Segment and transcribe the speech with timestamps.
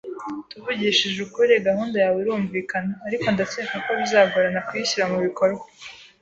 [0.51, 5.65] Tuvugishije ukuri, gahunda yawe irumvikana, ariko ndacyeka ko bizagorana kuyishyira mubikorwa.